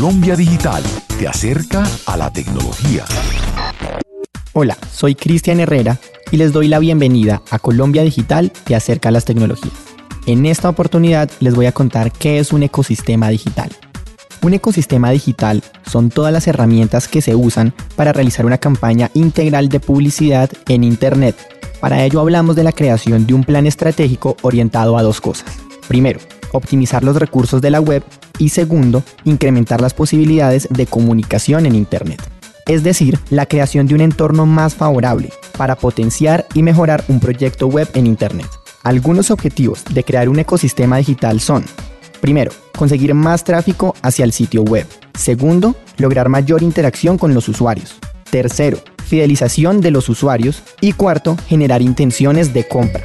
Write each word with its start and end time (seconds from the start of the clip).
Colombia 0.00 0.34
Digital 0.34 0.82
te 1.18 1.28
acerca 1.28 1.86
a 2.06 2.16
la 2.16 2.32
tecnología. 2.32 3.04
Hola, 4.54 4.78
soy 4.90 5.14
Cristian 5.14 5.60
Herrera 5.60 5.98
y 6.30 6.38
les 6.38 6.54
doy 6.54 6.68
la 6.68 6.78
bienvenida 6.78 7.42
a 7.50 7.58
Colombia 7.58 8.02
Digital 8.02 8.50
te 8.50 8.74
acerca 8.74 9.10
a 9.10 9.12
las 9.12 9.26
tecnologías. 9.26 9.74
En 10.24 10.46
esta 10.46 10.70
oportunidad 10.70 11.30
les 11.40 11.54
voy 11.54 11.66
a 11.66 11.72
contar 11.72 12.12
qué 12.12 12.38
es 12.38 12.50
un 12.54 12.62
ecosistema 12.62 13.28
digital. 13.28 13.76
Un 14.40 14.54
ecosistema 14.54 15.10
digital 15.10 15.62
son 15.86 16.08
todas 16.08 16.32
las 16.32 16.48
herramientas 16.48 17.06
que 17.06 17.20
se 17.20 17.34
usan 17.34 17.74
para 17.94 18.14
realizar 18.14 18.46
una 18.46 18.56
campaña 18.56 19.10
integral 19.12 19.68
de 19.68 19.80
publicidad 19.80 20.50
en 20.68 20.82
Internet. 20.82 21.36
Para 21.78 22.06
ello 22.06 22.20
hablamos 22.20 22.56
de 22.56 22.64
la 22.64 22.72
creación 22.72 23.26
de 23.26 23.34
un 23.34 23.44
plan 23.44 23.66
estratégico 23.66 24.38
orientado 24.40 24.96
a 24.96 25.02
dos 25.02 25.20
cosas. 25.20 25.58
Primero, 25.88 26.20
optimizar 26.52 27.04
los 27.04 27.16
recursos 27.16 27.60
de 27.60 27.70
la 27.70 27.80
web 27.80 28.02
y 28.38 28.50
segundo, 28.50 29.02
incrementar 29.24 29.80
las 29.80 29.94
posibilidades 29.94 30.68
de 30.70 30.86
comunicación 30.86 31.66
en 31.66 31.74
Internet. 31.74 32.22
Es 32.66 32.82
decir, 32.82 33.18
la 33.30 33.46
creación 33.46 33.86
de 33.86 33.94
un 33.94 34.00
entorno 34.00 34.46
más 34.46 34.74
favorable 34.74 35.32
para 35.56 35.76
potenciar 35.76 36.46
y 36.54 36.62
mejorar 36.62 37.04
un 37.08 37.20
proyecto 37.20 37.66
web 37.66 37.88
en 37.94 38.06
Internet. 38.06 38.48
Algunos 38.82 39.30
objetivos 39.30 39.84
de 39.90 40.04
crear 40.04 40.28
un 40.28 40.38
ecosistema 40.38 40.96
digital 40.98 41.40
son, 41.40 41.64
primero, 42.20 42.52
conseguir 42.76 43.12
más 43.14 43.44
tráfico 43.44 43.94
hacia 44.02 44.24
el 44.24 44.32
sitio 44.32 44.62
web. 44.62 44.86
Segundo, 45.18 45.76
lograr 45.98 46.28
mayor 46.28 46.62
interacción 46.62 47.18
con 47.18 47.34
los 47.34 47.48
usuarios. 47.48 47.96
Tercero, 48.30 48.78
fidelización 49.04 49.80
de 49.80 49.90
los 49.90 50.08
usuarios. 50.08 50.62
Y 50.80 50.92
cuarto, 50.92 51.36
generar 51.48 51.82
intenciones 51.82 52.54
de 52.54 52.66
compra. 52.66 53.02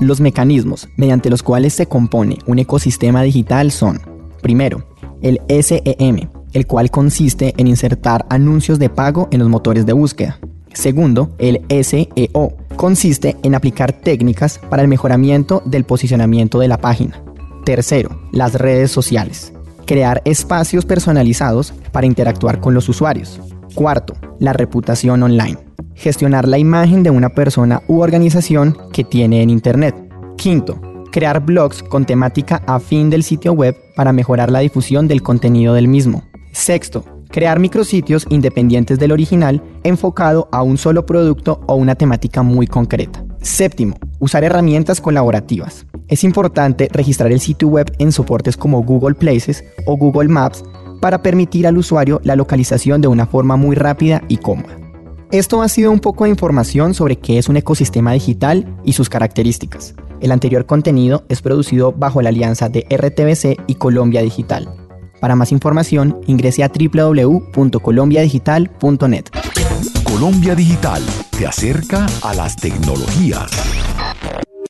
Los 0.00 0.20
mecanismos 0.20 0.88
mediante 0.96 1.28
los 1.28 1.42
cuales 1.42 1.74
se 1.74 1.86
compone 1.86 2.38
un 2.46 2.60
ecosistema 2.60 3.22
digital 3.22 3.72
son, 3.72 4.00
primero, 4.40 4.86
el 5.22 5.40
SEM, 5.48 6.28
el 6.52 6.66
cual 6.68 6.90
consiste 6.90 7.52
en 7.56 7.66
insertar 7.66 8.24
anuncios 8.30 8.78
de 8.78 8.90
pago 8.90 9.28
en 9.32 9.40
los 9.40 9.48
motores 9.48 9.86
de 9.86 9.92
búsqueda. 9.92 10.38
Segundo, 10.72 11.34
el 11.38 11.62
SEO, 11.82 12.56
consiste 12.76 13.36
en 13.42 13.56
aplicar 13.56 13.92
técnicas 13.92 14.60
para 14.70 14.82
el 14.82 14.88
mejoramiento 14.88 15.62
del 15.64 15.82
posicionamiento 15.82 16.60
de 16.60 16.68
la 16.68 16.78
página. 16.78 17.20
Tercero, 17.64 18.20
las 18.30 18.54
redes 18.54 18.92
sociales. 18.92 19.52
Crear 19.84 20.22
espacios 20.24 20.84
personalizados 20.84 21.72
para 21.90 22.06
interactuar 22.06 22.60
con 22.60 22.72
los 22.72 22.88
usuarios. 22.88 23.40
Cuarto, 23.74 24.14
la 24.38 24.52
reputación 24.52 25.24
online 25.24 25.67
gestionar 25.98 26.46
la 26.46 26.58
imagen 26.58 27.02
de 27.02 27.10
una 27.10 27.28
persona 27.28 27.82
u 27.88 28.00
organización 28.00 28.76
que 28.92 29.04
tiene 29.04 29.42
en 29.42 29.50
Internet. 29.50 29.94
Quinto, 30.36 30.80
crear 31.10 31.44
blogs 31.44 31.82
con 31.82 32.06
temática 32.06 32.62
afín 32.66 33.10
del 33.10 33.24
sitio 33.24 33.52
web 33.52 33.76
para 33.96 34.12
mejorar 34.12 34.50
la 34.50 34.60
difusión 34.60 35.08
del 35.08 35.22
contenido 35.22 35.74
del 35.74 35.88
mismo. 35.88 36.22
Sexto, 36.52 37.04
crear 37.28 37.58
micrositios 37.58 38.26
independientes 38.30 38.98
del 38.98 39.12
original 39.12 39.62
enfocado 39.82 40.48
a 40.52 40.62
un 40.62 40.78
solo 40.78 41.04
producto 41.04 41.60
o 41.66 41.74
una 41.74 41.96
temática 41.96 42.42
muy 42.42 42.66
concreta. 42.66 43.24
Séptimo, 43.42 43.96
usar 44.20 44.44
herramientas 44.44 45.00
colaborativas. 45.00 45.86
Es 46.06 46.24
importante 46.24 46.88
registrar 46.92 47.32
el 47.32 47.40
sitio 47.40 47.68
web 47.68 47.92
en 47.98 48.12
soportes 48.12 48.56
como 48.56 48.82
Google 48.82 49.14
Places 49.14 49.64
o 49.86 49.96
Google 49.96 50.28
Maps 50.28 50.64
para 51.00 51.22
permitir 51.22 51.66
al 51.66 51.78
usuario 51.78 52.20
la 52.24 52.36
localización 52.36 53.00
de 53.00 53.08
una 53.08 53.26
forma 53.26 53.56
muy 53.56 53.76
rápida 53.76 54.22
y 54.28 54.38
cómoda. 54.38 54.87
Esto 55.30 55.60
ha 55.60 55.68
sido 55.68 55.92
un 55.92 56.00
poco 56.00 56.24
de 56.24 56.30
información 56.30 56.94
sobre 56.94 57.16
qué 57.16 57.36
es 57.36 57.50
un 57.50 57.58
ecosistema 57.58 58.12
digital 58.12 58.78
y 58.82 58.94
sus 58.94 59.10
características. 59.10 59.94
El 60.20 60.32
anterior 60.32 60.64
contenido 60.64 61.26
es 61.28 61.42
producido 61.42 61.92
bajo 61.92 62.22
la 62.22 62.30
alianza 62.30 62.70
de 62.70 62.86
RTBC 62.90 63.60
y 63.66 63.74
Colombia 63.74 64.22
Digital. 64.22 64.66
Para 65.20 65.36
más 65.36 65.52
información, 65.52 66.18
ingrese 66.26 66.64
a 66.64 66.70
www.colombiadigital.net. 66.70 69.24
Colombia 70.04 70.54
Digital 70.54 71.02
te 71.36 71.46
acerca 71.46 72.06
a 72.22 72.32
las 72.32 72.56
tecnologías. 72.56 73.50